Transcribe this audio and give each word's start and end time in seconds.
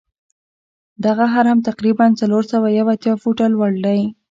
دغه 1.05 1.25
هرم 1.33 1.59
تقریبآ 1.69 2.05
څلور 2.21 2.43
سوه 2.51 2.67
یو 2.77 2.85
اتیا 2.93 3.13
فوټه 3.21 3.45
لوړ 3.53 3.71
دی. 3.85 4.01